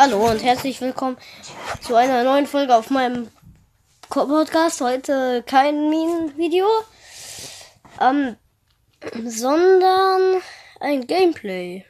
Hallo 0.00 0.30
und 0.30 0.44
herzlich 0.44 0.80
willkommen 0.80 1.16
zu 1.80 1.96
einer 1.96 2.22
neuen 2.22 2.46
Folge 2.46 2.76
auf 2.76 2.88
meinem 2.88 3.32
Podcast. 4.08 4.80
Heute 4.80 5.42
kein 5.42 5.90
Minen-Video, 5.90 6.68
ähm, 8.00 8.36
sondern 9.24 10.40
ein 10.78 11.04
Gameplay. 11.04 11.84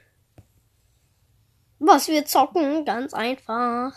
Was 1.80 2.08
wir 2.08 2.24
zocken, 2.24 2.86
ganz 2.86 3.12
einfach. 3.12 3.92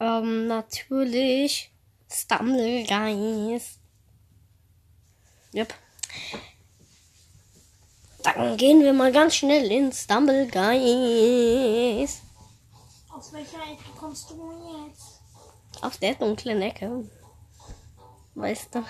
Ähm, 0.00 0.46
natürlich 0.46 1.70
Stumble 2.10 2.84
Guys. 2.84 3.80
Yep. 5.52 5.74
Dann 8.22 8.56
gehen 8.56 8.80
wir 8.80 8.94
mal 8.94 9.12
ganz 9.12 9.34
schnell 9.34 9.70
in 9.70 9.92
Stumble 9.92 10.46
Guys. 10.46 12.21
Aus 13.22 13.32
welcher 13.32 13.58
Ecke 13.58 13.84
kommst 14.00 14.30
du 14.30 14.52
jetzt? 14.88 15.20
Auf 15.80 15.96
der 15.98 16.16
dunklen 16.16 16.60
Ecke. 16.60 17.08
Weißt 18.34 18.74
du. 18.74 18.84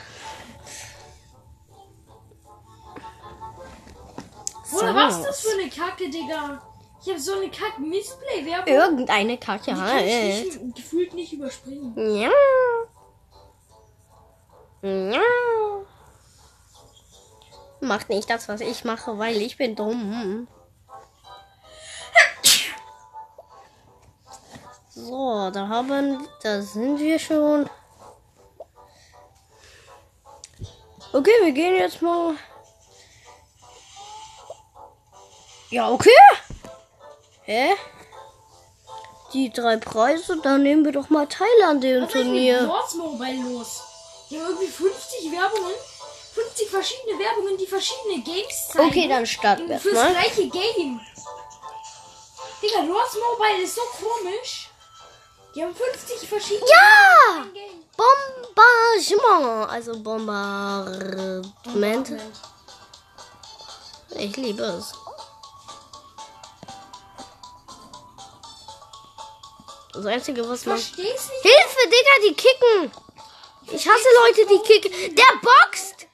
Oder 4.75 4.95
was 4.95 5.19
ist 5.19 5.27
das 5.27 5.41
für 5.43 5.61
eine 5.61 5.69
Kacke, 5.69 6.09
Digga? 6.09 6.63
Ich 7.03 7.11
habe 7.11 7.21
so 7.21 7.35
eine 7.35 7.51
kack 7.51 7.79
Missplay-Werbung. 7.79 8.73
Irgendeine 8.73 9.37
Kacke 9.37 9.73
kann 9.75 9.85
ich 10.07 10.15
halt. 10.15 10.45
nicht, 10.47 10.77
gefühlt 10.77 11.13
nicht 11.13 11.35
überspringen. 11.35 11.95
Ja. 12.17 12.31
Ja. 14.83 15.21
Macht 17.83 18.09
nicht 18.09 18.31
das, 18.31 18.49
was 18.49 18.63
ich 18.63 18.85
mache, 18.85 19.19
weil 19.19 19.43
ich 19.43 19.59
bin 19.59 19.77
dumm. 19.77 20.49
So, 25.03 25.51
da 25.51 25.67
haben, 25.69 26.29
da 26.43 26.63
sind 26.63 26.99
wir 27.01 27.19
schon. 27.19 27.69
Okay, 31.13 31.33
wir 31.43 31.53
gehen 31.53 31.75
jetzt 31.75 32.01
mal. 32.01 32.35
Ja, 35.71 35.91
okay. 35.91 36.11
Hä? 37.43 37.73
Die 39.33 39.51
drei 39.51 39.77
Preise, 39.77 40.39
dann 40.43 40.63
nehmen 40.63 40.85
wir 40.85 40.93
doch 40.93 41.11
mal 41.11 41.27
teil 41.27 41.49
an 41.67 41.81
dem 41.81 42.03
Was 42.03 42.11
ist 42.11 42.15
mit 42.15 42.25
Turnier. 42.25 42.63
Lords 42.63 42.95
Mobile 42.95 43.43
los? 43.43 43.83
Die 44.31 44.39
haben 44.39 44.51
irgendwie 44.51 44.69
50 44.69 45.33
Werbungen. 45.33 45.73
50 46.35 46.69
verschiedene 46.71 47.19
Werbungen, 47.19 47.59
die 47.59 47.67
verschiedene 47.67 48.23
Games 48.23 48.69
zeigen. 48.69 48.89
Okay, 48.89 49.09
dann 49.09 49.27
starten 49.27 49.69
wir 49.69 49.79
Fürs 49.81 49.95
mal. 49.95 50.13
gleiche 50.13 50.49
Game. 50.49 51.01
Digga, 52.63 52.83
Lords 52.83 53.17
Mobile 53.17 53.63
ist 53.65 53.75
so 53.75 53.83
komisch. 53.99 54.69
Die 55.55 55.63
haben 55.63 55.75
50 55.75 56.27
verschiedene 56.29 56.69
Ja! 56.71 57.45
Bombardement. 57.97 59.71
Also 59.71 59.99
Bombardment. 60.01 62.13
Ich 64.17 64.37
liebe 64.37 64.63
es. 64.63 64.93
Das 69.93 70.07
Einzige, 70.07 70.49
was 70.49 70.65
man. 70.65 70.79
Hilfe, 70.79 71.03
Digga, 71.05 72.15
die 72.27 72.35
kicken! 72.35 72.91
Ich 73.67 73.87
hasse 73.87 74.09
Leute, 74.25 74.47
die 74.47 74.59
kicken. 74.67 74.91
Der 75.15 75.35
boxt! 75.43 76.07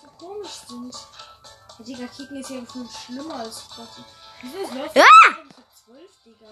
so 0.00 0.06
komisch 0.26 0.60
sind. 0.68 0.94
Ja, 0.94 1.84
Digga, 1.84 2.06
Kicken 2.06 2.36
ist 2.40 2.50
ja 2.50 2.60
viel 2.72 2.88
schlimmer 2.88 3.34
als 3.40 3.62
Boxen. 3.62 4.04
Wieso 4.42 4.58
ist 4.62 4.72
Leute 4.74 5.00
Ah! 5.00 5.04
für 5.34 5.48
12, 5.92 6.10
Digga? 6.24 6.46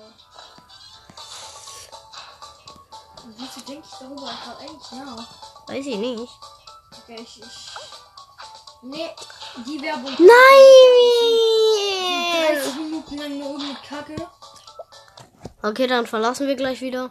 Wieso 3.36 3.60
denke 3.66 3.86
ich 3.90 3.98
darüber 3.98 4.28
einfach 4.28 4.60
eigentlich 4.60 4.92
nach? 4.92 5.68
Weiß 5.68 5.86
ich 5.86 5.96
nicht. 5.96 6.32
Digga, 7.08 7.20
ich, 7.20 7.40
ich. 7.40 7.70
Nee, 8.82 9.10
die 9.66 9.82
Werbung. 9.82 10.12
Nein! 10.18 10.26
30 12.56 12.74
Minuten 12.76 13.16
lang 13.18 13.38
nur 13.38 13.48
irgendeine 13.52 13.78
Kacke. 13.86 14.16
Okay, 15.62 15.86
dann 15.86 16.06
verlassen 16.06 16.46
wir 16.46 16.54
gleich 16.54 16.80
wieder. 16.80 17.10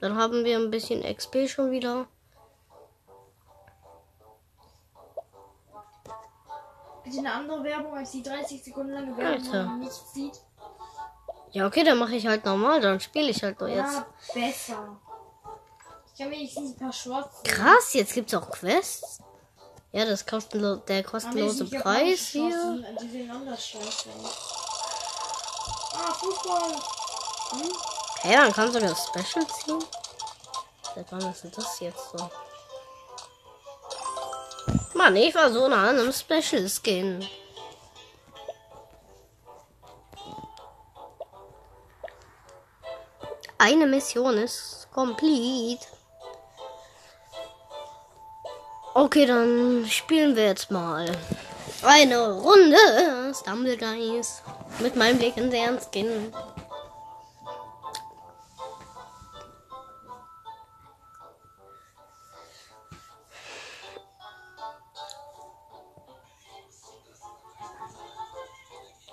Dann 0.00 0.16
haben 0.16 0.44
wir 0.44 0.56
ein 0.58 0.70
bisschen 0.70 1.02
XP 1.02 1.48
schon 1.48 1.70
wieder. 1.70 2.06
Bitte 7.04 7.18
eine 7.18 7.32
andere 7.32 7.62
Werbung 7.62 7.94
als 7.96 8.10
die 8.10 8.22
30 8.22 8.64
Sekunden 8.64 8.92
lange 8.92 9.16
Werbung, 9.16 9.44
Alter. 9.44 9.64
man 9.66 9.80
nichts 9.80 10.12
sieht. 10.12 10.40
Ja, 11.54 11.68
okay, 11.68 11.84
dann 11.84 11.98
mache 11.98 12.16
ich 12.16 12.26
halt 12.26 12.44
normal. 12.44 12.80
Dann 12.80 12.98
spiele 12.98 13.30
ich 13.30 13.40
halt 13.44 13.60
doch 13.60 13.68
jetzt. 13.68 13.94
Ja, 13.94 14.06
besser. 14.34 15.00
Ich 16.12 16.18
kann 16.18 16.30
wenigstens 16.32 16.72
ein 16.72 16.76
paar 16.76 16.92
sehen. 16.92 17.30
Krass, 17.44 17.94
jetzt 17.94 18.12
gibt's 18.12 18.34
auch 18.34 18.50
Quests. 18.50 19.20
Ja, 19.92 20.04
das 20.04 20.26
kostenlo 20.26 20.76
der 20.76 21.04
kostenlose 21.04 21.66
Preis 21.66 22.26
hier. 22.26 22.84
Die 23.00 23.08
sehen 23.08 23.30
anders 23.30 23.64
scheiße. 23.68 24.08
Ah, 25.96 26.12
Fußball. 26.12 26.72
Hm? 27.50 27.72
Hey, 28.22 28.36
dann 28.36 28.52
kannst 28.52 28.74
du 28.74 28.80
das 28.80 29.06
Special 29.06 29.46
ziehen. 29.46 29.84
Seit 30.92 31.12
wann 31.12 31.30
ist 31.30 31.44
denn 31.44 31.52
das 31.52 31.78
jetzt 31.78 32.10
so? 32.16 32.30
Mann, 34.94 35.14
ich 35.14 35.32
war 35.36 35.52
so 35.52 35.68
nah 35.68 35.90
an 35.90 36.00
einem 36.00 36.12
Special 36.12 36.68
Skin. 36.68 37.24
Eine 43.66 43.86
Mission 43.86 44.36
ist 44.36 44.88
complete. 44.92 45.86
Okay, 48.92 49.24
dann 49.24 49.86
spielen 49.88 50.36
wir 50.36 50.48
jetzt 50.48 50.70
mal 50.70 51.10
eine 51.82 52.30
Runde 52.42 53.32
Stumble 53.34 53.78
Guys 53.78 54.42
mit 54.80 54.96
meinem 54.96 55.18
legendären 55.18 55.80
Skin. 55.80 56.30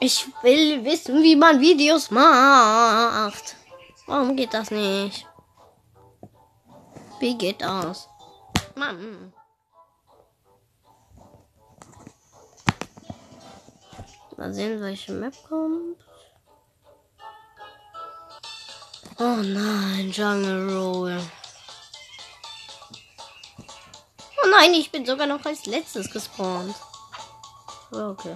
Ich 0.02 0.28
will 0.42 0.84
wissen, 0.84 1.24
wie 1.24 1.38
man 1.38 1.62
Videos 1.62 2.12
macht. 2.12 3.61
Warum 4.12 4.36
geht 4.36 4.54
das 4.54 4.72
nicht? 4.72 5.26
Wie 7.22 7.38
geht 7.38 7.62
das? 7.62 8.10
Mann. 8.76 9.32
Mal 14.36 14.54
sehen, 14.54 14.82
welche 14.82 15.14
Map 15.14 15.34
kommt. 15.48 16.04
Oh 19.18 19.38
nein, 19.42 20.12
Jungle 20.12 20.76
Roll. 20.76 21.22
Oh 24.44 24.48
nein, 24.52 24.74
ich 24.74 24.92
bin 24.92 25.06
sogar 25.06 25.28
noch 25.28 25.46
als 25.46 25.66
letztes 25.68 26.12
gespawnt. 26.12 26.76
Okay. 27.94 28.36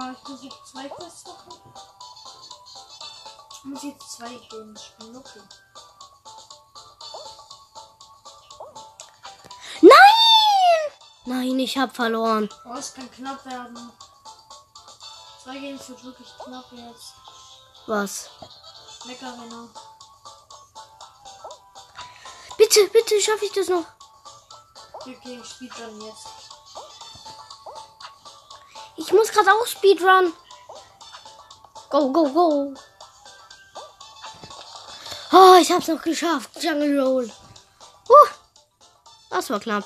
Ah, 0.00 0.12
ich 0.12 0.28
muss 0.28 0.44
jetzt 0.44 0.66
zwei 0.66 0.88
Quests 0.88 1.26
machen. 1.26 1.60
Ich 3.50 3.64
muss 3.64 3.82
jetzt 3.82 4.12
zwei 4.12 4.32
Games 4.48 4.84
spielen, 4.84 5.16
okay. 5.16 5.40
Nein! 9.80 9.90
Nein, 11.24 11.58
ich 11.58 11.76
hab 11.76 11.96
verloren. 11.96 12.48
Oh, 12.64 12.74
es 12.74 12.94
kann 12.94 13.10
knapp 13.10 13.44
werden. 13.44 13.90
Zwei 15.42 15.58
Games 15.58 15.88
wird 15.88 16.04
wirklich 16.04 16.28
knapp 16.44 16.70
jetzt. 16.70 17.14
Was? 17.88 18.30
Lecker, 19.04 19.32
Renner. 19.32 19.68
Bitte, 22.56 22.88
bitte 22.92 23.20
schaffe 23.20 23.46
ich 23.46 23.52
das 23.52 23.66
noch. 23.66 23.84
Okay, 24.94 25.42
Speedrun 25.42 26.00
jetzt. 26.02 26.28
Ich 28.98 29.12
muss 29.12 29.30
gerade 29.30 29.52
auch 29.52 29.66
Speedrun. 29.66 30.32
Go, 31.88 32.12
go, 32.12 32.32
go. 32.32 32.74
Oh, 35.32 35.56
ich 35.60 35.70
hab's 35.70 35.88
noch 35.88 36.02
geschafft. 36.02 36.62
Jungle 36.62 37.00
Roll. 37.00 37.32
Uh, 38.08 38.28
das 39.30 39.48
war 39.50 39.60
knapp. 39.60 39.84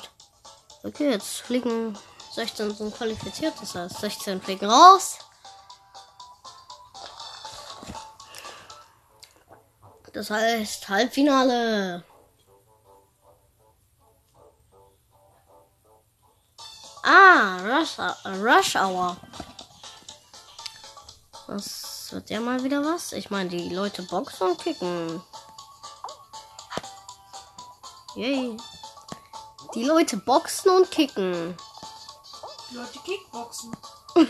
Okay, 0.83 1.11
jetzt 1.11 1.43
fliegen 1.43 1.97
16 2.33 2.75
sind 2.75 2.97
qualifiziert. 2.97 3.55
Das 3.61 3.75
heißt, 3.75 4.01
16 4.01 4.41
fliegen 4.41 4.67
raus. 4.67 5.19
Das 10.13 10.31
heißt, 10.31 10.89
Halbfinale. 10.89 12.05
Ah, 17.03 17.59
Rush, 17.59 17.99
Rush 18.41 18.77
Hour. 18.77 19.17
Das 21.49 22.09
wird 22.13 22.31
ja 22.31 22.41
mal 22.41 22.63
wieder 22.63 22.85
was. 22.85 23.13
Ich 23.13 23.31
meine, 23.31 23.51
die 23.51 23.69
Leute 23.69 24.03
boxen 24.03 24.49
und 24.49 24.59
kicken. 24.63 25.23
Yay. 28.15 28.57
Die 29.75 29.85
Leute 29.85 30.17
boxen 30.19 30.71
und 30.71 30.91
kicken. 30.91 31.57
Die 32.71 32.77
Leute 32.77 32.99
Kickboxen. 32.99 33.77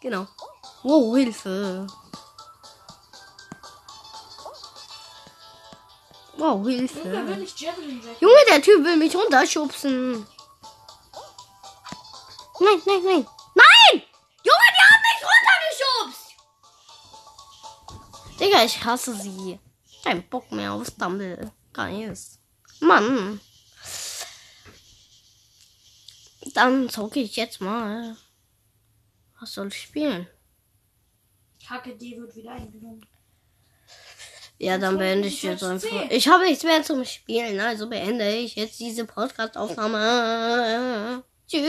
Genau. 0.00 0.26
Wow, 0.82 1.14
Hilfe. 1.14 1.86
Wow, 6.36 6.66
Hilfe. 6.66 7.08
Junge, 8.18 8.44
der 8.50 8.60
Typ 8.60 8.84
will 8.84 8.96
mich 8.96 9.14
runterschubsen. 9.14 10.26
Nein, 12.60 12.80
nein, 12.86 13.02
nein. 13.04 13.26
Nein! 13.54 14.02
Junge, 14.44 14.68
die 14.72 14.84
haben 14.88 15.02
mich 15.08 15.22
runtergeschubst! 16.08 16.36
Digga, 18.40 18.64
ich 18.64 18.84
hasse 18.84 19.14
sie. 19.14 19.58
Kein 20.04 20.28
Bock 20.28 20.50
mehr 20.52 20.72
auf 20.72 20.86
Stumble. 20.86 21.50
Geist. 21.72 22.40
Mann. 22.80 23.40
Dann 26.54 26.88
zocke 26.88 27.20
ich 27.20 27.36
jetzt 27.36 27.60
mal. 27.60 28.16
Was 29.40 29.54
soll 29.54 29.68
ich 29.68 29.80
spielen? 29.80 30.26
Kacke, 31.66 31.96
die 31.96 32.16
wird 32.16 32.34
wieder 32.34 32.52
eingenommen. 32.52 33.06
Ja, 34.58 34.78
dann 34.78 34.98
beende 34.98 35.28
ich 35.28 35.42
jetzt 35.42 35.64
einfach. 35.64 36.10
Ich 36.10 36.28
habe 36.28 36.44
nichts 36.44 36.62
mehr 36.62 36.82
zum 36.82 37.04
Spielen, 37.04 37.58
also 37.58 37.88
beende 37.88 38.30
ich 38.30 38.54
jetzt 38.56 38.78
diese 38.78 39.04
Podcast-Aufnahme. 39.04 41.24
Choose. 41.52 41.62